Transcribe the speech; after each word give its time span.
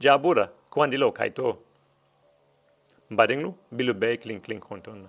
jabura 0.00 0.50
kuandilo 0.70 1.12
kaito. 1.12 1.58
Badinglu 3.10 3.54
bilu 3.72 3.94
be 3.94 4.16
kling 4.16 4.40
kling 4.40 4.60
konton. 4.60 5.08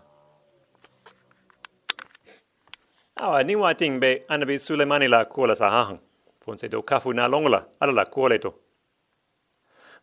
Awa 3.19 3.43
ni 3.43 3.55
wating 3.55 3.99
be 3.99 4.23
anabi 4.29 4.59
Sulemani 4.59 5.07
la 5.07 5.25
kuola 5.25 5.55
sahahang. 5.55 5.99
Fonse 6.39 6.69
do 6.69 6.81
kafu 6.81 7.13
na 7.13 7.27
longola 7.27 7.65
ala 7.79 7.91
la 7.91 8.05
kuole 8.05 8.39
to. 8.39 8.53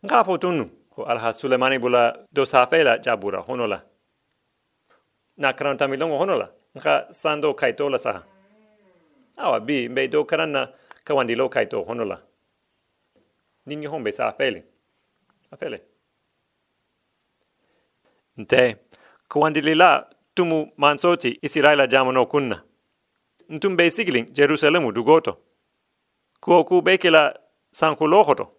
Nga 0.05 0.37
tunu 0.39 0.69
ko 0.89 1.03
alha 1.03 1.33
Sulemani 1.33 1.79
bula 1.79 2.25
do 2.33 2.45
safela 2.45 2.97
jabura 2.97 3.41
honola. 3.41 3.81
Na 5.37 5.53
karanta 5.53 5.87
milongo 5.87 6.17
honola. 6.17 6.51
Nga 6.77 7.07
sando 7.13 7.53
kaito 7.53 7.89
la 7.89 7.97
saha. 7.97 8.23
Awa 9.37 9.59
bi 9.59 9.87
be 9.87 10.07
do 10.07 10.25
karana 10.25 10.69
kawandilo 11.05 11.49
kaito 11.49 11.83
honola. 11.83 12.21
Ninyo 13.65 13.89
hombe 13.89 14.11
sa 14.11 14.31
Afele. 15.51 15.81
Nte, 18.37 18.77
kuandilila 19.29 20.09
tumu 20.33 20.71
mansoti 20.77 21.39
Israela 21.41 21.87
jamono 21.87 22.25
kunna. 22.25 22.63
Ntum 23.49 23.75
be 23.77 23.91
sigling 23.91 24.33
Jerusalemu 24.33 24.91
dugoto. 24.91 25.37
Kuo 26.39 26.63
ku 26.63 26.83
sanku 26.83 27.39
sankulohoto. 27.71 28.51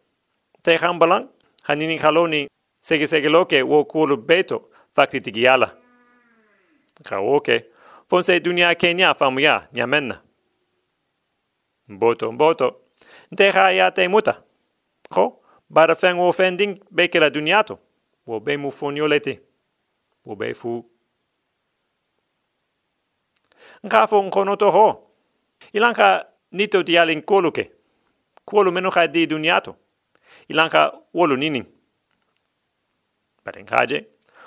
Te 0.62 0.76
hambalang, 0.76 1.28
hanini 1.62 1.96
haloni 1.98 2.48
segi 2.80 3.06
segi 3.06 3.28
loke 3.28 3.62
wo 3.62 3.84
kuolu 3.84 4.16
beto 4.16 4.70
fakti 4.95 5.20
tigiala. 5.20 5.76
Ka 7.04 7.18
oke, 7.20 7.64
fonse 8.09 8.40
dunia 8.40 8.74
kenya 8.74 9.14
famuya 9.14 9.68
nyamenna. 9.73 10.23
Mboto, 11.88 12.32
mboto, 12.32 12.80
nte 13.32 13.45
ya 13.76 13.90
te 13.90 14.09
muta. 14.09 14.42
Ko, 15.10 15.42
bara 15.69 15.95
feng 15.95 16.19
wo 16.19 16.33
fending 16.33 16.80
bekela 16.91 17.30
duniato. 17.30 17.79
Wo 18.27 18.40
be 18.40 18.57
mu 18.57 18.71
foniolete. 18.71 19.40
Wo 20.24 20.35
be 20.37 20.54
fu 20.54 20.85
Nka 23.85 24.07
fo 24.07 24.23
nkono 24.23 24.57
to 24.57 24.71
ho. 24.71 25.10
Ilanka 25.73 26.27
nito 26.52 26.82
di 26.82 27.23
koluke. 27.23 27.71
Kolu 28.45 28.73
meno 28.73 28.90
ka 28.90 29.07
di 29.07 29.27
duniato. 29.27 29.77
Ilanka 30.49 30.93
wolu 31.15 31.37
nini. 31.37 31.65
Paren 33.45 33.66
kaje. 33.66 34.07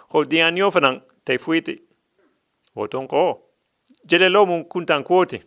Ho 0.09 0.25
di 0.25 0.41
anyo 0.41 0.71
fanang 0.71 1.02
te 1.23 1.38
fuiti. 1.38 1.81
Woton 2.75 3.08
ko. 3.08 3.41
Jele 4.05 4.30
lo 4.30 4.45
mun 4.45 4.65
kuntan 4.65 5.03
kuoti. 5.03 5.41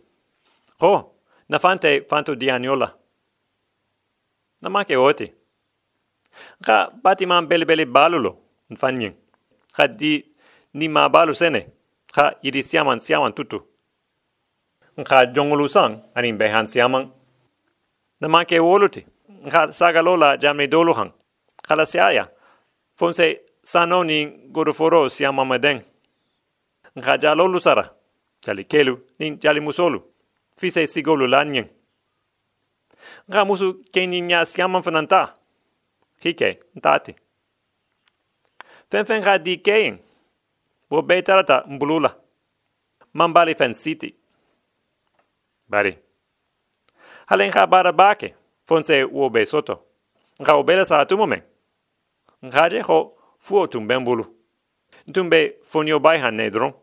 Ho. 0.79 1.15
Na 1.49 1.59
fante 1.59 2.05
fanto 2.07 2.35
di 2.35 2.49
anyola. 2.49 2.97
Na 4.61 4.69
make 4.69 4.95
oti. 4.95 5.33
Nka 6.61 6.91
bati 7.03 7.25
man 7.25 7.47
beli 7.47 7.65
beli 7.65 7.85
balulo. 7.85 8.37
Nfanyin. 8.69 9.13
Ka 9.75 9.87
di 9.87 10.23
ni 10.73 10.87
ma 10.87 11.09
balu 11.09 11.35
sene. 11.35 11.67
Ka 12.13 12.33
iri 12.43 12.63
siaman 12.63 12.99
siaman 12.99 13.33
tutu. 13.33 13.59
Nga 14.99 15.25
jongulu 15.33 15.69
sang 15.69 16.03
anin 16.15 16.37
be 16.37 16.47
han 16.47 16.67
siamang 16.67 17.09
na 18.21 18.27
make 18.27 18.59
woluti 18.59 19.05
nga 19.47 19.71
saga 19.71 20.01
lola 20.01 20.37
jamni 20.37 20.67
dolu 20.67 20.93
hang. 20.93 21.11
Kala 21.67 21.85
siaya 21.85 22.29
fonse 22.95 23.39
sano 23.63 24.03
ni 24.03 24.25
godo 24.51 24.73
foro 24.73 25.09
siama 25.09 25.45
maden 25.45 25.81
nga 26.97 27.17
jalo 27.17 27.47
lusara 27.47 27.89
jali 28.45 28.65
kelu 28.65 28.99
ni 29.19 29.37
jali 29.37 29.59
musolu. 29.59 29.99
Fise 30.57 30.87
sigolu 30.87 31.27
lanyen 31.27 31.67
nga 33.29 33.45
musu 33.45 33.83
keni 33.91 34.21
nya 34.21 34.45
siama 34.45 34.81
fananta 34.83 35.33
hike 36.23 36.59
ntati 36.75 37.15
fen 38.89 39.05
fen 39.05 39.21
ga 39.23 39.37
di 39.37 39.57
kein 39.57 39.97
wo 40.89 41.01
betarata 41.01 41.63
mbulula 41.67 42.11
mambali 43.13 43.55
fen 43.55 43.73
city 43.73 44.23
Bari. 45.73 45.97
Halen 47.25 47.51
ka 47.51 47.67
bara 47.67 47.91
bake, 47.91 48.35
fonse 48.67 49.03
uo 49.03 49.29
be 49.29 49.45
soto. 49.45 49.75
Nga 50.41 50.53
obela 50.53 50.85
sa 50.85 50.99
atumo 51.01 51.25
men. 51.25 51.41
Nga 52.45 52.69
je 52.69 52.81
ho 52.81 52.97
fuo 53.39 53.67
tumben 53.67 54.05
bulu. 54.05 54.25
Ntumbe 55.07 55.39
fonio 55.63 55.99
bai 55.99 56.19
han 56.19 56.35
nedron. 56.35 56.73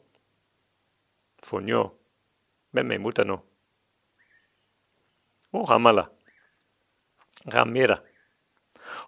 Fonio. 1.43 1.93
Ben 2.73 2.87
me 2.87 2.99
muta 2.99 3.25
no. 3.25 3.43
O 5.53 5.65
hamala. 5.67 6.11
Nga 7.47 7.65
mira. 7.65 7.97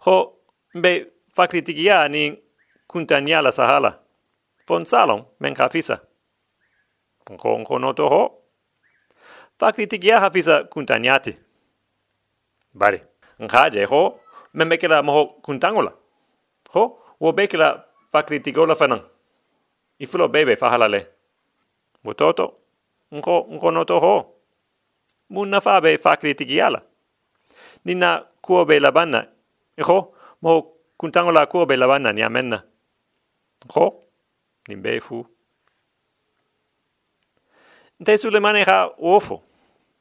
Ho 0.00 0.38
mbe 0.74 1.06
fakritigia 1.34 2.08
ni 2.08 2.38
kuntanyala 2.86 3.52
sahala. 3.52 3.98
Fon 4.66 4.84
salon 4.84 5.24
men 5.40 5.54
ka 5.54 5.68
fisa. 5.68 6.00
Nko 7.30 7.58
nko 7.58 7.78
noto 7.78 8.08
ho 8.08 8.42
fakti 9.62 9.86
tigia 9.86 10.20
hapisa 10.20 10.64
kuntanyati. 10.64 11.36
Bari, 12.74 13.00
nkaje 13.38 13.84
ho, 13.84 14.20
memekela 14.54 15.02
moho 15.02 15.26
kuntangola. 15.26 15.92
Ho, 16.70 16.98
wo 17.20 17.32
bekela 17.32 17.84
fakti 18.12 18.40
tigola 18.40 18.74
fanang. 18.74 19.02
Ifulo 19.98 20.28
bebe 20.28 20.56
fahalale. 20.56 21.06
Mutoto, 22.04 22.54
nko, 23.12 23.46
nko 23.50 23.70
noto 23.70 24.00
ho. 24.00 24.34
Munna 25.30 25.60
fabe 25.60 25.98
fakti 25.98 26.34
tigiala. 26.34 26.82
Nina 27.84 28.26
kuobe 28.40 28.80
labanna. 28.80 29.26
Iho, 29.76 30.14
moho 30.42 30.76
kuntangola 30.96 31.46
kuobe 31.46 31.76
labanna 31.76 32.12
ni 32.12 32.22
amenna. 32.22 32.62
Ho, 33.68 34.04
nimbe 34.68 35.00
fu. 35.00 35.26
Nte 38.00 38.18
sulemane 38.18 38.64
ha 38.64 38.90
ofo 38.98 39.42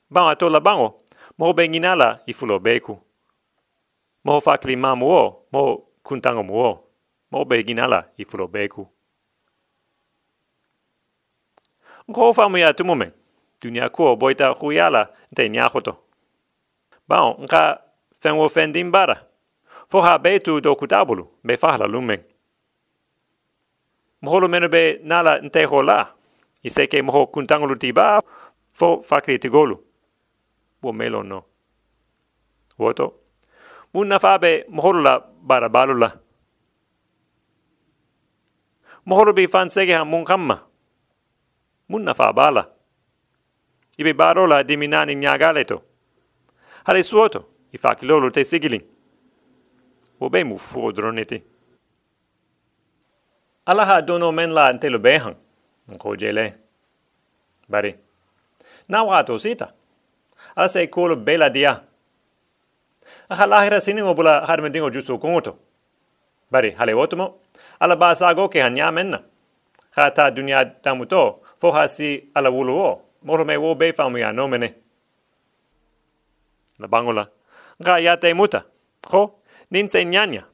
banga 0.09 0.36
to 0.36 0.50
labango 0.50 1.02
mo 1.38 1.54
benginala 1.54 2.20
i 2.26 2.34
fulo 2.34 2.59
beku. 2.59 2.98
Mo 4.24 4.42
fakli 4.42 4.76
mamuo 4.76 5.46
mo 5.52 5.78
kuntango 6.03 6.44
muo. 6.44 6.84
Mo 7.32 7.46
benginala 7.46 8.09
i 8.18 8.26
fulo 8.26 8.48
beku. 8.48 8.88
Ko 12.14 12.34
famu 12.34 12.58
ya 12.58 12.74
tu 12.74 12.84
momen 12.86 13.12
dunia 13.62 13.90
ko 13.90 14.16
boita 14.16 14.50
huyala 14.58 15.14
te 15.36 15.50
nyahoto 15.50 15.98
bao 17.08 17.38
nka 17.40 17.82
fenwo 18.20 18.50
fendin 18.50 18.92
bara 18.92 19.22
fo 19.91 20.02
ha 20.02 20.18
betu 20.18 20.62
do 20.62 20.75
kutabulu 20.75 21.28
be 21.44 21.57
fahla 21.57 21.88
lumen 21.88 22.22
moholo 24.22 24.47
meno 24.47 24.68
be 24.69 25.00
nala 25.03 25.40
nte 25.40 25.66
hola 25.66 26.13
iseke 26.63 27.02
moho 27.02 27.28
kuntangulu 27.28 27.75
tiba 27.75 28.22
fo 28.74 29.02
fakli 29.09 29.40
tigolu 29.40 29.75
wo 30.81 30.94
melo 30.94 31.24
no. 31.24 31.46
Woto, 32.79 33.13
mun 33.94 34.07
na 34.07 34.19
fabe 34.19 34.66
mohorula 34.69 35.24
bara 35.41 35.69
balula. 35.69 36.19
Mohoro 39.06 39.34
bi 39.34 39.47
fan 39.47 39.69
sege 39.69 39.94
ha 39.94 40.06
mun 40.06 40.25
kamma. 40.25 40.59
Mun 41.90 42.03
na 42.03 42.13
fa 42.13 42.34
bala. 42.34 42.66
Ibe 43.97 44.13
barola 44.13 44.63
di 44.63 44.78
minani 44.78 45.16
nyagale 45.16 45.66
to. 45.66 45.81
Hale 46.85 47.03
suoto, 47.03 47.46
i 47.73 47.78
fa 47.78 47.96
kilolo 47.96 48.31
te 48.31 48.44
sigilin. 48.44 48.81
Mu 50.22 50.58
fuo 50.58 50.92
droneti. 50.92 51.44
Alaha 53.66 54.02
dono 54.02 54.32
men 54.32 54.54
la 54.54 54.68
antelo 54.68 55.00
behan. 55.00 55.36
Nko 55.88 56.16
jele. 56.16 56.54
Bari. 57.68 57.96
Na 58.88 59.04
wato 59.04 59.40
sita 59.40 59.74
ala 60.56 60.70
se 60.70 60.88
kolo 60.88 61.16
bela 61.16 61.50
dia. 61.50 61.82
Aha 63.30 63.46
lahira 63.46 63.82
sini 63.82 64.02
ngo 64.02 64.14
bula 64.14 64.46
har 64.46 64.62
mendingo 64.62 64.90
jusu 64.90 65.20
kongoto 65.20 65.58
bari 66.52 66.72
hale 66.72 66.94
otomo 66.94 67.35
ala 67.79 67.96
ba 67.96 68.16
sa 68.16 68.34
go 68.34 68.50
ke 68.50 68.62
hanya 68.62 68.91
menna 68.91 69.23
ha 69.91 70.12
ta 70.12 70.32
dunia 70.32 70.66
tamuto 70.66 71.40
fo 71.59 71.72
hasi 71.72 72.29
ala 72.35 72.50
wulu 72.52 72.73
o 72.76 73.02
moro 73.23 73.46
me 73.46 73.58
wo 73.58 73.76
be 73.76 73.94
famu 73.94 74.18
ya 74.18 74.32
no 74.32 74.47
mene. 74.47 74.76
La 76.79 76.88
bangola 76.88 77.29
ga 77.82 78.00
ya 78.00 78.18
te 78.18 78.34
muta 78.34 78.66
ho 79.08 79.41
nin 79.72 79.88
se 79.88 80.06
nyanya 80.06 80.46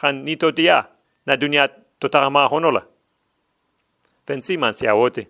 han 0.00 0.22
ni 0.24 0.36
to 0.36 0.50
dia 0.50 0.86
na 1.26 1.36
dunia 1.36 1.68
to 1.98 2.08
tarama 2.08 2.48
honola 2.48 2.86
pensi 4.26 4.56
man 4.56 4.74
sia 4.74 4.94
wote 4.94 5.28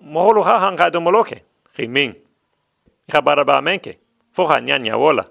moholo 0.00 0.42
ha 0.42 0.58
han 0.58 0.76
ga 0.76 0.90
do 0.90 1.00
moloke 1.00 1.42
riming 1.78 2.14
Ika 3.08 3.22
bara 3.22 3.44
ba 3.44 3.60
menke, 3.62 3.98
foha 4.32 4.60
nyanya 4.60 4.96
wola. 4.96 5.24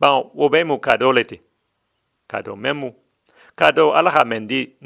Ba 0.00 0.08
wo 0.34 0.48
be 0.48 0.64
mu 0.64 0.78
kado 0.78 1.12
leti. 1.12 1.40
Kado 2.28 2.56
memu. 2.56 2.94
Kado 3.56 3.94
alaha 3.94 4.24
mendi 4.24 4.76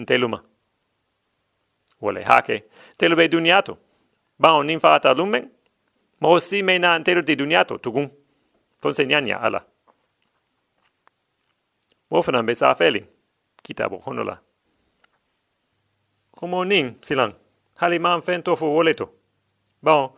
Wofanan 12.11 12.47
be 12.47 12.55
sa 12.55 12.75
feli. 12.75 13.07
Kitabo 13.63 14.03
honola. 14.07 14.39
Como 16.31 16.65
ning 16.65 16.97
silang. 17.03 17.35
Hali 17.77 17.99
man 17.99 18.23
fen 18.23 18.43
tofu 18.43 18.67
woleto. 18.67 19.11
Bon, 19.83 20.11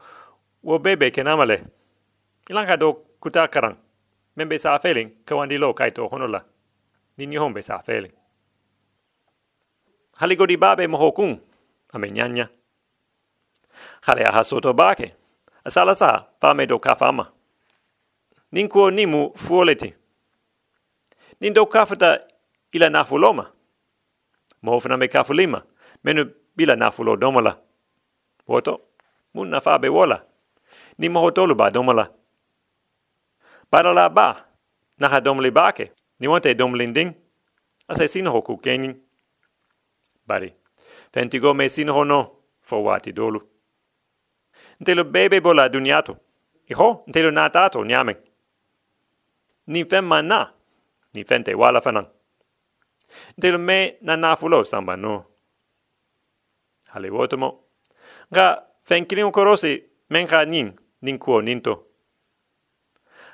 wo 0.62 0.78
bebe 0.78 1.10
kenamale. 1.10 1.64
Ilang 2.50 2.66
ka 2.66 2.76
do 2.76 2.92
kuta 3.20 3.48
karang. 3.48 3.76
Men 4.36 4.48
be 4.48 4.58
sa 4.58 4.78
feli 4.78 5.06
kawandi 5.24 5.58
lo 5.58 5.74
kaito 5.74 6.08
honola. 6.08 6.44
Nini 7.18 7.36
hon 7.36 7.52
be 7.52 7.62
sa 7.62 7.82
feli. 7.82 8.10
Hali 10.16 10.36
babe 10.36 10.86
mohokun. 10.86 11.40
Ame 11.92 12.10
nyanya. 12.10 12.48
Hali 14.02 14.24
aha 14.24 14.42
soto 14.44 14.72
bake. 14.72 15.14
Asala 15.64 15.94
sa 15.94 16.26
fame 16.40 16.66
do 16.66 16.78
kafama. 16.78 17.32
Ninkuo 18.52 18.90
nimu 18.90 19.32
fuoleti. 19.36 19.94
Nin 21.42 21.52
do 21.52 21.66
kafata 21.66 22.20
ila 22.72 22.90
nafuloma. 22.90 23.52
Mohofna 24.62 24.96
me 24.96 25.08
kafulima. 25.08 25.62
Menu 26.04 26.30
bila 26.56 26.76
nafulo 26.76 27.16
domala. 27.16 27.58
Woto, 28.48 28.80
mun 29.34 29.48
nafa 29.48 29.78
be 29.78 29.88
wola. 29.88 30.22
Ni 30.98 31.08
mohotolu 31.08 31.54
ba 31.54 31.70
domala. 31.70 32.10
Para 33.70 33.92
la 33.92 34.08
ba, 34.08 34.46
naha 34.98 35.20
domli 35.20 35.50
bake. 35.50 35.92
Ni 36.20 36.28
wante 36.28 36.54
domlinding. 36.54 37.12
Asa 37.88 38.08
sinho 38.08 38.30
hoku 38.30 38.58
kenin. 38.58 38.94
Bari, 40.26 40.54
fentigo 41.12 41.54
me 41.54 41.68
sinho 41.68 41.92
hono, 41.92 42.30
fo 42.60 42.84
wati 42.84 43.12
dolu. 43.12 43.40
Ntelo 44.80 45.04
bebe 45.04 45.40
bola 45.40 45.68
duniato. 45.68 46.16
Iho, 46.68 47.04
ntelo 47.06 47.30
natato 47.30 47.84
nyame. 47.84 48.16
Ni 49.66 49.84
femma 49.84 50.22
na, 50.22 50.52
ni 51.14 51.24
fente 51.24 51.54
wala 51.54 51.80
fanan. 51.80 52.06
Ntelo 53.38 53.58
me 53.58 53.96
na 54.00 54.16
nafulo 54.16 54.64
samba 54.64 54.96
no. 54.96 55.24
Hale 56.88 57.10
wotomo. 57.10 57.64
Nga 58.32 58.62
fenkilin 58.84 59.32
korosi 59.32 59.82
menka 60.10 60.44
nin, 60.44 60.72
nin 61.02 61.18
kuo 61.18 61.42
ninto. 61.42 61.86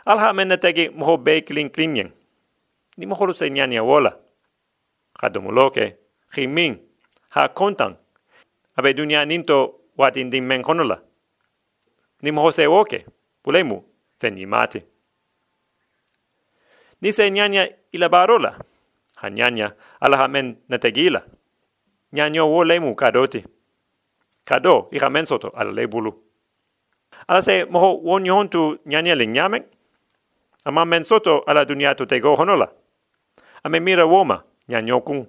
Alha 0.05 0.33
mena 0.33 0.57
tegi 0.57 0.89
moho 0.89 1.17
be 1.17 1.41
klin 1.41 1.71
klinyen. 1.71 2.13
Ni 2.97 3.07
moho 3.07 3.33
se 3.33 3.51
nyania 3.51 3.83
wola. 3.83 4.19
Kadomuloke, 5.15 5.97
himin, 6.35 6.79
ha 7.29 7.49
kontan. 7.49 7.97
Abe 8.77 8.95
dunia 8.95 9.25
ninto 9.25 9.81
watin 9.97 10.31
din 10.31 10.45
men 10.45 10.63
konola. 10.63 11.03
Ni 12.23 12.31
moho 12.31 12.53
se 12.53 12.67
woke, 12.67 13.07
pulemu, 13.43 13.85
fenni 14.21 14.47
Ni 17.01 17.13
se 17.13 17.31
nyanya 17.31 17.69
ila 17.93 18.09
barola. 18.09 18.59
Ha 19.17 19.31
nyanya 19.31 19.73
alaha 20.01 20.29
men 20.29 20.57
nategila. 20.69 21.23
Nyanyo 22.13 22.51
wo 22.51 22.65
lemu 22.65 22.95
kadoti. 22.95 23.45
Kado 24.45 24.89
i 24.93 25.11
men 25.11 25.27
soto 25.27 25.49
ala 25.49 25.73
lebulu. 25.73 26.15
Ala 27.29 27.43
se 27.43 27.65
moho 27.65 28.01
wo 28.03 28.19
nyontu 28.19 28.79
nyanya 28.87 29.15
le 29.15 29.27
nyamek. 29.27 29.65
Ama 30.65 30.85
men 30.85 31.05
soto 31.05 31.45
ala 31.47 31.65
dunia 31.65 31.95
to 31.95 32.07
tego 32.07 32.35
honola. 32.37 32.69
Ame 33.65 33.81
mira 33.81 34.07
woma 34.07 34.43
nyanyo 34.69 35.01
kun. 35.01 35.27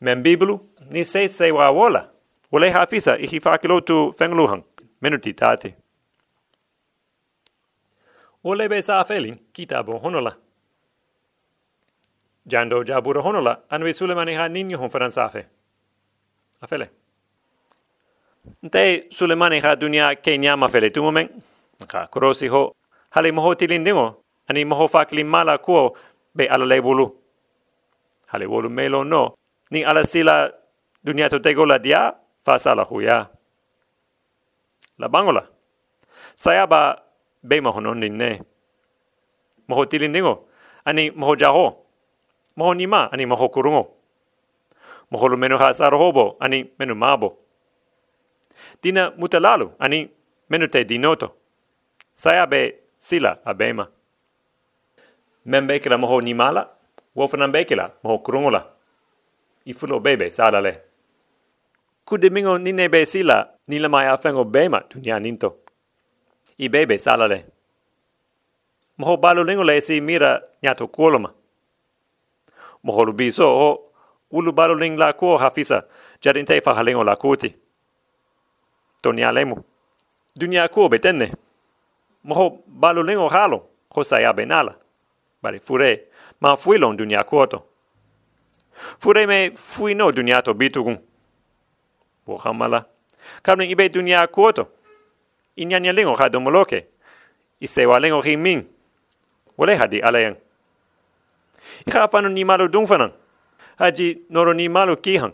Men 0.00 0.22
biblu 0.22 0.60
ni 0.90 1.04
se 1.04 1.28
se 1.28 1.50
wa 1.52 1.70
wola. 1.70 2.10
Wole 2.52 2.70
hafisa 2.70 3.18
i 3.18 3.40
fakilo 3.40 3.80
tu 3.80 4.12
fengluhan. 4.18 4.62
Menuti 5.02 5.34
tate. 5.34 5.74
Wole 8.46 8.68
be 8.68 8.78
sa 8.80 9.02
felin 9.02 9.34
kitabo 9.52 9.98
honola. 9.98 10.36
Jando 12.46 12.84
jabura 12.84 13.20
honola 13.20 13.58
anwe 13.70 13.92
sulemani 13.92 14.34
ha 14.34 14.48
ninyo 14.48 14.78
hon 14.78 14.90
faransafe. 14.90 15.46
Afele. 16.62 16.90
Nte 18.62 19.10
sulemani 19.10 19.60
ha 19.60 19.74
dunia 19.76 20.14
ke 20.14 20.38
nyama 20.38 20.68
fele 20.68 20.90
tu 20.90 21.02
momen. 21.02 21.28
Ka 21.88 22.06
korosi 22.06 22.46
ho 22.48 22.72
hali 23.10 23.32
moho 23.32 23.54
tilindingo 23.54 24.22
ani 24.48 24.64
moho 24.64 24.88
fakli 24.88 25.24
mala 25.24 25.58
kuo 25.58 25.96
be 26.34 26.46
ala 26.46 26.64
lebulu. 26.64 27.10
Hali 28.26 28.46
wolu 28.46 28.70
melo 28.70 29.02
no 29.04 29.34
ni 29.70 29.82
ala 29.84 30.04
sila 30.04 30.52
dunia 31.04 31.28
to 31.28 31.40
tego 31.40 31.66
la 31.66 31.78
dia 31.78 32.14
fa 32.44 32.58
sala 32.58 32.84
huya. 32.84 33.26
La 34.98 35.08
bangola. 35.08 35.48
Saya 36.36 36.66
ba 36.66 37.05
be 37.46 37.60
moho 37.60 37.80
non 37.80 38.00
ne. 38.00 38.42
Moho 39.68 39.86
tilindingo 39.86 40.48
ani 40.84 41.10
moho 41.10 41.36
jaho 41.36 41.76
moho 42.56 42.74
nima 42.74 43.12
ani 43.12 43.26
moho 43.26 43.48
kurungo. 43.48 43.88
Moho 45.10 45.28
lu 45.28 45.36
menu 45.36 45.58
hasar 45.58 45.94
hobo 45.94 46.36
ani 46.40 46.70
menu 46.78 46.94
mabo. 46.94 47.38
Dina 48.82 49.10
mutalalu 49.10 49.72
ani 49.78 50.10
menu 50.50 50.68
te 50.68 50.84
dinoto. 50.84 51.32
Saya 52.14 52.46
be 52.46 52.74
sila 52.98 53.38
abema. 53.44 53.88
Men 55.44 55.66
bekela 55.66 55.98
moho 55.98 56.20
nimala, 56.20 56.68
wofanan 57.16 57.52
bekela 57.52 57.92
moho 58.04 58.18
kurungola. 58.18 58.66
Ifulo 59.66 60.00
bebe 60.00 60.30
salale. 60.30 60.80
Kudemingo 62.06 62.58
nine 62.58 62.88
be 62.88 63.06
sila 63.06 63.48
nila 63.68 63.88
mai 63.88 64.06
afengo 64.06 64.44
bema 64.44 64.82
dunia 64.90 65.20
ninto. 65.20 65.56
I 66.58 66.68
bebe 66.68 66.98
salale. 66.98 67.44
Moho 68.98 69.16
balu 69.16 69.44
lingo 69.44 69.64
le 69.64 69.80
si 69.80 70.00
mira 70.00 70.42
nyato 70.62 70.86
kuoloma 70.88 71.32
moholu 72.86 73.12
biso 73.12 73.44
o 73.48 73.80
ulu 74.30 74.52
balu 74.52 74.74
ling 74.74 74.98
la 74.98 75.12
ko 75.12 75.36
hafisa 75.36 75.84
jadin 76.22 76.46
te 76.46 76.60
fa 76.60 76.74
halengo 76.74 77.04
la 77.04 77.16
koti 77.16 77.54
tonia 79.02 79.32
lemu 79.32 79.56
dunia 80.36 80.68
ko 80.68 80.88
betenne 80.88 81.32
moho 82.24 82.62
balu 82.66 83.02
lingo 83.02 83.28
halo 83.28 83.68
ko 83.88 84.04
saya 84.04 84.32
benala 84.32 84.74
bari 85.42 85.60
fure 85.60 86.08
ma 86.40 86.56
fuilon 86.56 86.96
dunia 86.96 87.24
ko 87.24 87.46
to 87.46 87.62
fure 88.98 89.26
me 89.26 89.50
fui 89.50 89.94
no 89.94 90.12
dunia 90.12 90.42
to 90.42 90.54
bitugun 90.54 90.98
bo 92.26 92.36
hamala 92.36 92.84
kamne 93.42 93.70
ibe 93.70 93.88
dunia 93.88 94.26
ko 94.26 94.52
to 95.56 95.62
inyanya 95.62 95.92
lingo 95.92 96.14
ha 96.14 96.28
domoloke 96.28 96.86
isewa 97.60 98.00
lingo 98.00 98.22
himin 98.22 98.64
wole 99.58 99.76
hadi 99.76 100.00
alayan 100.00 100.36
Ika 101.86 102.08
fanu 102.08 102.28
ni 102.28 102.44
malu 102.44 102.68
dung 102.68 102.86
fanan. 102.86 103.12
Haji 103.78 104.18
noro 104.30 104.54
ni 104.54 104.68
malu 104.68 104.96
kihan. 104.96 105.32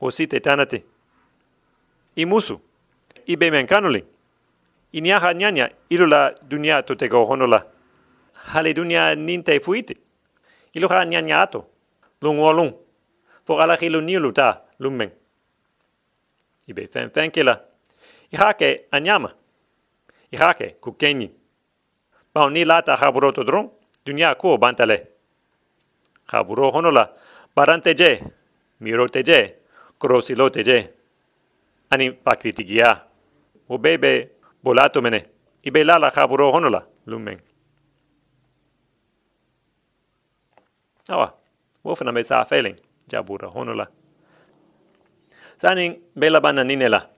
O 0.00 0.10
site 0.10 0.40
tanate. 0.40 0.82
I 2.16 2.24
musu. 2.24 2.60
I 3.28 3.36
be 3.36 3.50
men 3.50 3.66
kanuli. 3.66 4.04
Niaha 4.92 5.34
nyanya 5.34 5.70
ilu 5.90 6.06
la 6.06 6.34
dunia 6.48 6.82
to 6.82 6.94
tego 6.94 7.24
honola. 7.26 7.64
Hale 8.32 8.74
dunia 8.74 9.14
ninte 9.14 9.60
fuite. 9.60 9.96
Ilu 10.74 10.88
ha 10.88 11.04
nyanya 11.04 11.42
ato. 11.42 11.66
Lung 12.20 12.38
o 12.38 12.52
lung. 12.52 12.74
Po 13.46 13.58
ala 13.60 13.76
kilu 13.76 14.00
nilu 14.00 14.32
ta 14.32 14.60
lumen. 14.78 15.10
I 16.68 16.72
be 16.72 16.86
fen 16.86 17.10
fen 17.10 17.30
kela. 17.30 17.60
I 18.32 18.36
hake 18.36 18.86
anyama. 18.90 19.32
I 20.32 20.36
hake 20.36 20.76
kukenyi. 20.80 21.30
Pao 22.32 22.50
ni 22.50 22.64
lata 22.64 22.96
haburoto 22.96 23.44
dron. 23.44 23.70
Dunia 24.04 24.34
ko 24.34 24.58
bantale. 24.58 25.08
Haburo 26.26 26.70
honola, 26.70 27.12
barante 27.56 27.94
je, 27.94 28.22
miro 28.80 29.08
te 29.08 29.22
je, 29.22 29.54
krosilo 29.98 30.50
te 30.50 30.64
je. 30.64 30.88
Ani 31.90 32.10
pakritigia. 32.12 33.04
O 33.68 33.78
bebe 33.78 34.30
bolato 34.62 35.02
mene, 35.02 35.24
ibe 35.62 35.84
lala 35.84 36.10
haburo 36.10 36.50
honola, 36.50 36.86
lumen. 37.06 37.40
Awa, 41.08 41.34
wofana 41.84 42.12
me 42.12 42.22
sa 42.24 42.44
feeling, 42.44 42.76
jabura 43.08 43.48
honola. 43.48 43.86
Sanin 45.58 46.00
bela 46.16 46.40
bana 46.40 46.64
ninela, 46.64 47.08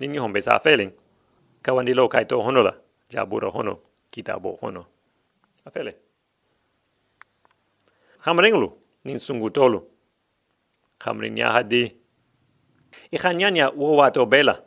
nini 0.00 0.18
hon 0.18 0.32
be 0.32 0.42
sa 0.42 0.58
feeling, 0.58 0.92
kawandilo 1.62 2.08
kaito 2.08 2.42
honola, 2.42 2.76
jabura 3.10 3.50
hono, 3.50 3.78
kitabo 4.10 4.58
hono. 4.60 4.86
Afele. 5.64 5.94
Hamringlu 8.18 8.72
nin 9.04 9.18
sungutolu 9.18 9.88
hamrinya 10.98 11.52
hadi. 11.52 11.96
Ihanyanya 13.10 13.68
wo 13.70 13.96
wato 13.96 14.26
bela. 14.26 14.62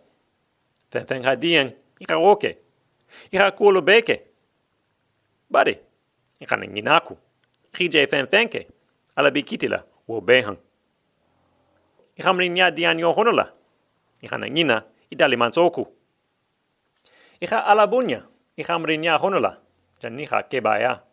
Fen 0.91 1.24
hadien 1.24 1.72
ika 2.00 2.17
woke. 2.17 2.57
Ika 3.31 3.51
kulo 3.51 3.81
beke. 3.81 4.22
Bari 5.50 5.77
ika 6.39 6.57
nginaku 6.57 7.17
khije 7.74 8.07
fen 8.07 8.27
ala 9.15 9.31
bikitila 9.31 9.84
wo 10.07 10.22
behan 10.22 10.57
ihamrinya 12.15 12.72
dian 12.72 13.00
yo 13.00 13.13
honola 13.13 13.53
ika 14.22 14.39
ngina 14.39 14.84
idali 15.10 15.38
mansoku 15.38 15.88
ika 17.40 17.66
ala 17.66 17.88
bunya 17.88 18.24
ihamrinya 18.58 19.18
honola 19.18 19.58
janiha 20.02 20.44
kebaya 20.44 21.08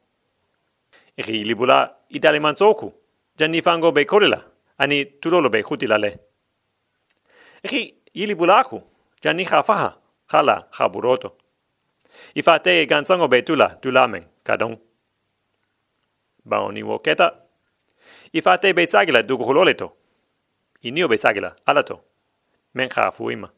Iri 1.17 1.45
libula 1.45 1.95
itale 2.11 2.41
manzoku. 2.41 2.93
Jani 3.39 3.63
fango 3.63 3.93
be 3.93 4.05
kolila. 4.05 4.43
Ani 4.79 5.05
tulolo 5.05 5.49
be 5.51 5.63
hutilale. 5.63 6.19
Iri 7.63 7.95
ilibulaku. 8.15 8.83
Jani 9.23 9.45
hafaha. 9.45 9.97
Hala 10.27 10.67
haburoto. 10.71 11.37
Ifa 12.35 12.59
te 12.59 12.87
gansango 12.87 13.29
be 13.29 13.43
tula 13.43 13.79
tulamen 13.81 14.25
kadong. 14.45 14.77
Baoni 16.45 16.83
wo 16.83 16.99
keta. 16.99 17.33
Ifa 18.33 18.59
te 18.59 18.73
be 18.73 18.87
sagila. 18.87 19.23
Inio 20.83 21.09
be 21.09 21.17
sagila 21.17 21.57
alato. 21.67 22.01
Men 22.75 22.91
fuima. 22.91 23.51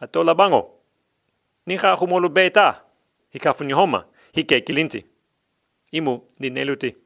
Atola 0.00 0.34
bango. 0.34 0.80
Ni 1.66 1.76
ha 1.76 1.94
humolu 1.96 2.28
beta. 2.28 2.82
Hika 3.30 3.52
homa. 3.52 4.04
Hike 4.32 4.60
kilinti. 4.60 5.04
Imu 5.92 6.22
ni 6.38 6.50
neluti. 6.50 6.96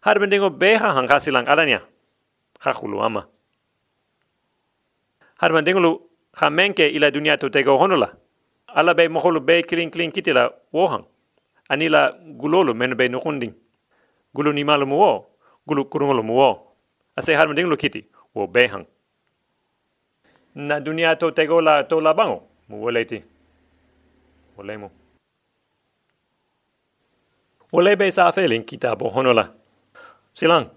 Harbendingo 0.00 0.50
beha 0.50 0.92
hangkasilang 0.92 1.46
alanya. 1.46 1.80
Ha 2.60 2.72
hulu 2.72 3.02
ama. 3.02 3.26
Harbendingo 5.38 6.02
ha 6.32 6.50
menke 6.50 6.88
ila 6.88 7.10
dunia 7.10 7.36
to 7.36 7.48
tego 7.48 7.78
honola. 7.78 8.16
Ala 8.74 8.94
be 8.94 9.08
moholu 9.08 9.40
be 9.40 9.62
kilin 9.62 9.90
kilin 9.90 10.12
kitila 10.12 10.52
wohang. 10.72 11.04
Anila 11.68 12.12
gulolu 12.38 12.74
men 12.74 12.94
be 12.94 13.08
nukunding. 13.08 13.54
Gulu 14.34 14.52
ni 14.52 14.64
malu 14.64 14.86
muo. 14.86 15.26
Gulu 15.66 15.84
kurungolu 15.84 16.22
muo. 16.22 16.72
Ase 17.16 17.34
harbendingo 17.34 17.76
kiti. 17.76 18.06
Wo 18.34 18.46
behang 18.46 18.86
na 20.54 20.80
dunia 20.80 21.16
to 21.16 21.30
tego 21.30 21.60
la 21.60 21.82
to 21.84 22.00
la 22.00 22.14
bango. 22.14 22.42
Mu 22.68 22.82
woleti 22.82 23.22
wolemo 24.56 24.90
wolebe 27.72 28.12
sa 28.12 28.32
felin 28.32 28.64
kita 28.64 28.96
bo 28.96 29.08
honola. 29.08 29.48
Silang. 30.34 30.68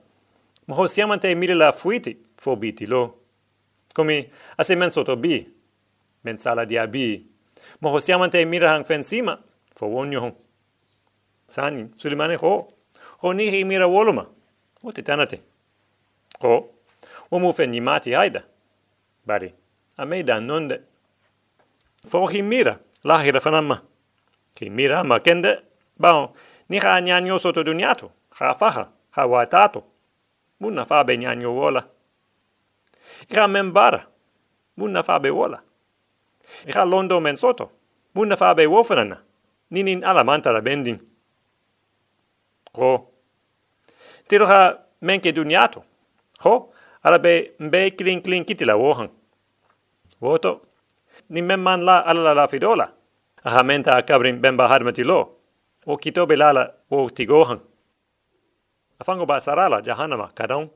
Mo 0.68 0.76
ho 0.76 0.88
mire 1.36 1.56
la 1.56 1.72
fuiti 1.72 2.18
fo 2.38 2.56
biti 2.56 2.88
lo. 2.88 3.20
Come 3.94 4.28
ase 4.58 4.76
men 4.76 4.92
soto 4.92 5.16
bi 5.16 5.46
men 6.24 6.38
sala 6.38 6.66
dia 6.66 6.88
bi. 6.88 7.26
Mo 7.82 7.90
ho 7.90 8.00
mire 8.46 8.68
hang 8.68 8.84
fensima 8.86 9.40
fo 9.76 9.88
wonyo 9.88 10.20
hon 10.20 10.34
sani 11.48 11.90
sulimane 11.98 12.36
ho. 12.36 12.68
Ho 13.22 13.34
ni 13.34 13.64
mira 13.64 13.88
woluma. 13.88 14.26
O 14.84 14.92
te 14.92 15.02
tanate. 15.02 15.42
Ho 16.42 16.70
o 17.32 17.40
mu 17.40 17.54
fen 17.54 17.74
haida. 17.74 18.44
Bari 19.26 19.65
a 19.98 20.06
me 20.06 20.24
da 20.24 20.40
nonde. 20.40 20.82
Fo 22.10 22.26
hi 22.28 22.42
mira, 22.42 22.80
la 23.04 23.24
hira 23.24 23.40
fanama. 23.40 23.82
Ki 24.54 24.70
mira 24.70 25.04
ma 25.04 25.20
kende, 25.20 25.62
bao, 25.98 26.34
ni 26.70 26.80
ha 26.80 27.02
nyanyo 27.02 27.40
soto 27.40 27.64
duniato, 27.64 28.12
ha 28.40 28.54
faha, 28.54 28.90
ha 29.12 29.26
watato. 29.26 29.84
Muna 30.60 30.86
fa 30.86 31.04
be 31.04 31.18
nyanyo 31.18 31.56
wola. 31.56 31.88
Ira 33.30 33.48
membara, 33.48 34.08
muna 34.78 35.04
fa 35.04 35.20
be 35.20 35.30
wola. 35.30 35.62
Ira 36.68 36.86
londo 36.86 37.22
men 37.22 37.38
soto, 37.38 37.72
muna 38.16 38.38
fa 38.38 38.56
be 38.56 38.66
wofanana, 38.66 39.22
ninin 39.72 40.04
ala 40.04 40.24
mantara 40.24 40.62
bending. 40.62 41.00
Ho. 42.74 43.12
Tiro 44.28 44.46
ha 44.46 44.80
menke 45.02 45.32
duniato. 45.32 45.84
Ho, 46.40 46.74
ala 47.04 47.20
be 47.20 47.52
mbe 47.60 47.92
klin 47.92 48.22
klin 48.22 48.46
kitila 48.46 48.76
wohang. 48.76 49.10
Voto. 50.22 50.62
Ni 51.30 51.42
memman 51.42 51.84
la 51.86 52.00
alla 52.00 52.34
la 52.34 52.48
fidola. 52.48 52.92
Aha 53.44 53.64
menta 53.64 53.96
akabrin 53.96 54.40
bemba 54.42 54.68
harmati 54.68 55.04
lo. 55.04 55.38
O 55.86 55.98
kito 55.98 56.26
belala 56.26 56.72
o 56.90 57.10
tigohan. 57.10 57.60
Afango 59.00 59.26
ba 59.26 59.40
sarala 59.40 59.82
jahannama 59.82 60.30
kadon. 60.34 60.70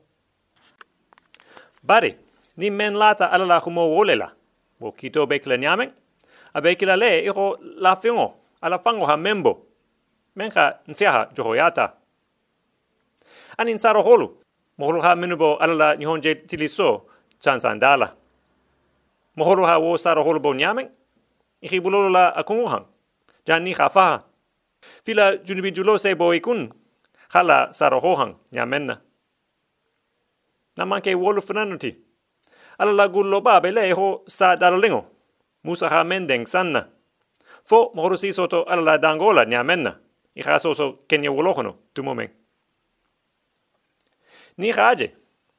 Bari, 1.82 2.16
ni 2.56 2.70
men 2.70 2.94
lata 2.94 3.26
alla 3.26 3.46
la 3.46 3.60
humo 3.60 3.88
wolela. 3.88 4.32
O 4.80 4.92
kito 4.92 5.26
bekle 5.26 5.58
nyamen. 5.58 5.90
A 6.54 6.60
la 6.60 7.96
fingo. 7.96 8.34
Ala 8.62 8.78
fango 8.78 9.06
ha 9.06 9.16
membo. 9.16 9.66
Menka 10.36 10.80
nsiaha 10.86 11.30
johoyata. 11.34 11.94
Anin 13.58 13.78
saro 13.78 14.02
holu. 14.02 14.36
Moholu 14.78 15.00
ha 15.02 15.16
menubo 15.16 15.56
alla 15.56 15.74
la 15.74 15.96
nihonje 15.96 16.34
tiliso 16.34 17.06
chansandala 17.40 18.19
mohoro 19.40 19.64
ha 19.64 19.80
wo 19.80 19.96
sara 19.96 20.20
holo 20.22 20.40
bo 20.44 20.52
nyamen 20.52 20.88
i 21.64 21.66
hi 21.68 21.80
bulolo 21.80 22.12
la 22.12 22.28
akunguhan 22.40 22.84
jan 23.48 23.64
ni 23.64 23.72
khafa 23.72 24.06
fila 25.04 25.36
junibi 25.36 25.72
julo 25.72 25.96
se 25.98 26.14
bo 26.14 26.34
ikun? 26.36 26.68
Hala 27.30 27.72
sara 27.72 28.00
hohan 28.00 28.34
nyamenna 28.52 29.00
na. 30.76 30.84
Manke 30.84 31.14
wolu 31.14 31.42
fnanuti 31.42 31.94
ala 32.78 32.92
la 32.92 33.08
gullo 33.08 33.40
ba 33.40 33.60
bele 33.60 33.92
ho 33.92 34.24
sa 34.26 34.56
darlingo 34.56 35.04
musa 35.64 35.88
ha 35.88 36.04
mendeng 36.04 36.46
sanna 36.46 36.88
fo 37.64 37.92
mohoro 37.94 38.16
si 38.16 38.32
soto 38.32 38.64
ala 38.64 38.82
la 38.82 38.98
dangola 38.98 39.44
nyamenna 39.44 40.00
i 40.34 40.42
kha 40.42 40.58
so 40.58 40.74
kenya 41.08 41.30
wolohono 41.30 41.76
tu 41.94 42.02
momen 42.02 42.28
ni 44.58 44.72
khaje 44.72 45.12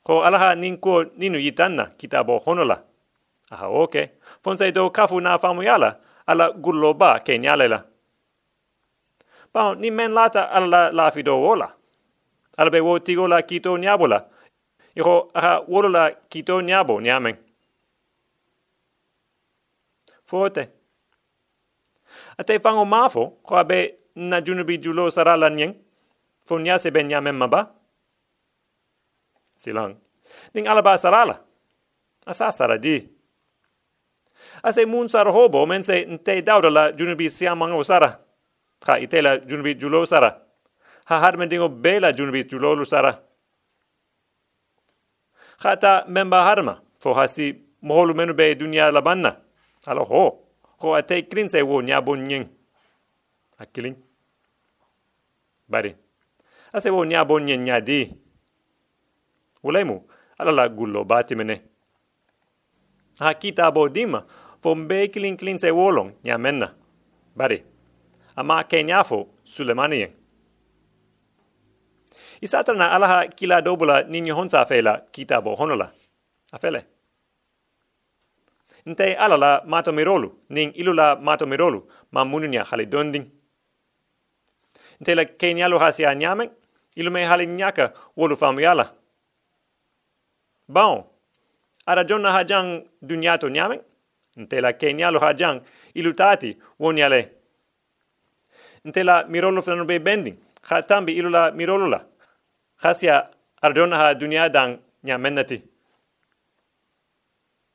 ho 0.04 0.24
ala 0.26 0.38
ha 0.40 0.56
ninko 0.56 1.04
ninu 1.18 1.40
yitanna 1.40 1.86
kitabo 1.98 2.42
honola 2.46 2.84
Aha, 3.52 3.68
oke. 3.68 4.12
Fonse 4.44 4.72
do 4.72 4.90
kafu 4.90 5.22
na 5.22 5.38
famu 5.38 5.64
yala, 5.64 6.00
ala 6.28 6.52
gullo 6.52 6.94
ba 6.94 7.20
ke 7.20 7.38
nyale 7.38 7.68
la. 7.68 7.84
Pao, 9.54 9.76
ni 9.76 9.92
men 9.92 10.14
lata 10.14 10.48
ala 10.52 10.68
la 10.68 10.92
lafi 10.92 11.24
do 11.24 11.36
wola. 11.36 11.68
Ala 12.58 12.72
be 12.72 12.80
wo 12.80 13.00
tigo 13.00 13.28
la 13.28 13.42
kito 13.42 13.78
nyabo 13.78 14.08
la. 14.08 14.26
Iko, 14.96 15.32
aha, 15.36 15.64
wolo 15.68 15.90
la 15.90 16.12
kito 16.30 16.62
nyabo 16.62 17.02
nyamen. 17.02 17.36
Fote. 20.26 20.70
Ate 22.38 22.60
fango 22.60 22.86
mafo, 22.86 23.28
ko 23.44 23.56
abe 23.56 23.96
na 24.16 24.42
junubi 24.42 24.78
julo 24.78 25.12
sarala 25.12 25.50
nyeng. 25.50 25.76
Fo 26.46 26.60
nyase 26.60 26.92
ben 26.92 27.08
nyamen 27.08 27.36
maba. 27.36 27.72
Silang. 29.56 29.96
Ning 30.54 30.68
ala 30.68 30.82
ba 30.82 30.98
sarala. 30.98 31.44
Asa 32.26 32.52
saradi. 32.52 33.21
Ase 34.64 34.86
mun 34.86 35.10
sar 35.10 35.28
hobo 35.28 35.66
men 35.66 35.84
se 35.84 36.06
te 36.24 36.42
dauda 36.42 36.70
la 36.70 36.92
junubi 36.92 37.30
siamang 37.30 37.74
usara 37.78 38.20
ha 38.88 39.00
itela 39.00 39.38
junubi 39.38 39.76
julo 39.76 40.06
sara. 40.06 40.42
Ha 41.06 41.20
har 41.20 41.38
men 41.38 41.50
dingo 41.50 41.70
bela 41.70 42.14
junubi 42.14 42.44
julo 42.44 42.86
sara. 42.86 43.20
Khata 45.60 46.06
memba 46.08 46.44
harma 46.44 46.82
fo 47.00 47.14
hasi 47.14 47.56
moholu 47.82 48.16
menu 48.16 48.34
be 48.34 48.56
dunia 48.56 48.92
la 48.92 49.02
banna. 49.02 49.38
Alo 49.88 50.04
ho 50.04 50.40
ko 50.80 50.96
ate 50.96 51.28
klin 51.30 51.50
se 51.50 51.62
wo 51.62 51.82
nya 51.82 52.02
bon 52.02 52.24
nyen 52.24 52.50
akilin 53.60 53.96
bari. 55.70 55.96
Ase 56.74 56.90
wo 56.90 57.04
nya 57.06 57.26
bon 57.26 57.46
nyen 57.46 57.64
nya 57.64 57.82
di. 57.82 58.10
Ulemu 59.64 60.02
ala 60.40 60.52
la 60.52 60.70
gullo 60.70 61.06
bati 61.06 61.36
mene. 61.36 61.62
Ha 63.20 63.34
kita 63.34 63.72
bo 63.72 63.90
dima 63.90 64.26
fo 64.62 64.76
mbe 64.76 65.08
kilin 65.08 65.38
kilin 65.38 65.58
se 65.60 65.72
wolong 65.72 66.14
ya 66.24 66.38
menna. 66.38 66.74
Bari, 67.36 67.64
ama 68.36 68.64
kenyafo 68.64 69.28
sulemani 69.44 70.00
yen. 70.00 70.12
Isatra 72.42 72.76
na 72.76 72.92
alaha 72.92 73.28
kila 73.28 73.62
dobula 73.62 74.04
ninyo 74.04 74.36
honsa 74.36 74.62
afela 74.62 75.02
kita 75.12 75.42
bo 75.42 75.56
honola. 75.56 75.92
Afele. 76.52 76.86
Nte 78.86 79.16
alala 79.16 79.64
mato 79.66 79.92
mirolu, 79.92 80.34
ning 80.50 80.74
ilula 80.76 81.16
mato 81.16 81.46
mirolu, 81.46 81.88
ma 82.12 82.26
mununya 82.26 82.64
hali 82.64 82.86
donding. 82.86 83.26
Nte 85.02 85.16
la 85.16 85.26
kenyalo 85.26 85.80
hasia 85.80 86.16
nyamen, 86.16 86.50
ilume 86.96 87.26
hali 87.26 87.48
nyaka 87.48 87.94
wolu 88.18 88.38
famu 88.38 88.60
Bon, 90.68 91.04
ara 91.86 92.04
jonna 92.04 92.32
hajang 92.32 92.88
dunyato 93.02 93.50
nyamen? 93.50 93.82
Nte 94.36 94.62
la 94.62 94.74
kenya 94.74 95.12
lo 95.12 95.20
hajang 95.20 95.62
ilutati 95.94 96.58
wonyale 96.80 97.32
nte 98.86 99.04
la 99.04 99.24
mirolo 99.24 99.62
fnano 99.62 99.86
be 99.86 100.00
bending 100.00 100.38
khatambi 100.62 101.14
ilula 101.18 101.52
mirolo 101.52 101.88
la. 101.88 102.06
Khasia 102.82 103.30
ardona 103.62 103.96
ha 103.98 104.14
dunia 104.14 104.50
dang 104.50 104.80
nya 105.04 105.18
mennati. 105.18 105.62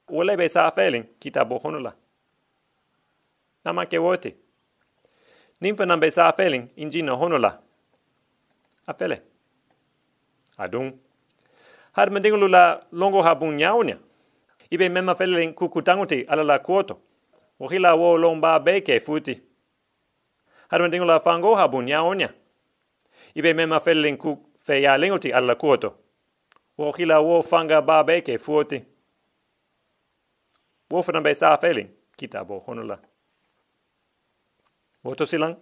Wala 0.09 0.37
be 0.37 0.49
sa 0.49 0.71
feeling 0.71 1.05
kitabo 1.21 1.59
honula 1.59 1.95
nama 3.65 3.87
ke 3.87 3.99
wote. 3.99 4.35
Nimfa 5.61 5.87
nambe 5.87 6.11
sa 6.11 6.33
feeling 6.33 6.69
injina 6.77 7.13
honula 7.13 7.59
apele. 8.87 9.23
Adung. 10.59 10.93
Har 11.93 12.11
mendingulula 12.11 12.87
longo 12.93 13.23
ha 13.23 13.35
bun 13.35 13.57
nyaunya 13.57 13.99
ibe 14.71 14.89
mema 14.89 15.15
fele 15.15 15.53
kukutanguti 15.53 16.23
ala 16.29 16.43
la 16.43 16.59
kuoto. 16.59 17.01
Uhila 17.61 17.95
wo 17.95 18.19
lomba 18.19 18.59
beke 18.61 19.01
futi. 19.01 19.43
Haruan 20.69 20.91
tingo 20.91 21.05
la 21.05 21.21
fango 21.21 21.55
habun 21.55 21.89
ya 21.89 22.03
onya. 22.03 22.29
Ibe 23.35 23.55
mema 23.55 23.81
felling 23.81 24.17
ku 24.17 24.39
fe 24.61 24.83
ya 24.83 24.99
lingoti 24.99 25.33
alla 25.33 25.55
kuoto. 25.55 25.95
Wo 26.79 26.93
hila 26.93 27.21
wo 27.21 27.43
fanga 27.43 27.83
ba 27.83 28.05
beke 28.05 28.39
fuoti. 28.39 28.85
Wo 30.91 31.03
fana 31.03 31.21
be 31.21 31.35
sa 31.35 31.57
feling 31.57 31.89
kita 32.17 32.45
bo 32.45 32.63
honula. 32.67 32.99
Wo 35.05 35.15
to 35.15 35.27
silang. 35.27 35.57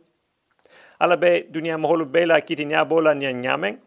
Ala 1.01 1.17
be 1.17 1.47
dunia 1.51 1.79
moholu 1.79 2.07
bela 2.07 2.41
kiti 2.41 2.65
nya 2.65 2.85
bola 2.85 3.15
nya 3.15 3.33
nyameng. 3.33 3.79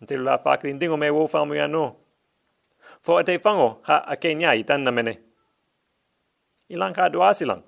Ntilu 0.00 0.24
la 0.24 0.38
fakrin 0.38 0.78
dingo 0.78 0.96
me 0.96 1.10
wo 1.10 1.28
famu 1.28 1.54
ya 1.54 1.66
no. 1.66 1.96
Fo 3.06 3.22
ate 3.22 3.38
fango 3.38 3.68
ha 3.86 4.02
a 4.02 4.16
kenya 4.18 4.50
i 4.58 4.66
tanna 4.66 4.90
mene. 4.90 5.14
Ilang 6.66 6.90
ka 6.90 7.06
doa 7.06 7.30
silang. 7.30 7.62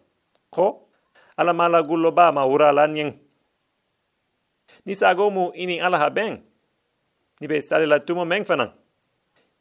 Ko? 0.50 0.90
Ala 1.38 1.54
mala 1.54 1.78
gullo 1.87 2.11
ba 2.11 2.35
ma 2.35 2.42
ura 2.42 2.75
lan 2.75 2.99
yang. 2.99 3.12
Ni 4.83 4.99
sa 4.99 5.14
gomu 5.14 5.54
ini 5.54 5.78
ala 5.78 6.02
ha 6.02 6.11
beng. 6.11 6.42
Ni 7.38 7.47
be 7.47 7.62
sale 7.62 7.87
la 7.87 8.02
tumo 8.02 8.26
meng 8.26 8.42
fanang. 8.42 8.75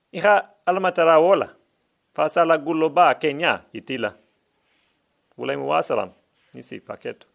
Iha 0.10 0.50
ala 0.66 0.82
matara 0.82 1.22
wola. 1.22 1.54
Fa 2.10 2.26
sala 2.26 2.58
gullo 2.58 2.90
ba 2.90 3.14
kenya 3.14 3.62
itila. 3.70 4.18
Ulemu 5.38 5.70
wasalam. 5.70 6.10
Nisi 6.58 6.82
paketo. 6.82 7.30